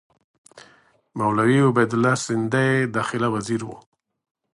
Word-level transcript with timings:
مولوي 1.17 1.57
عبیدالله 1.69 2.15
سندي 2.25 2.69
داخله 2.95 3.27
وزیر 3.35 3.61
وو. 3.65 3.77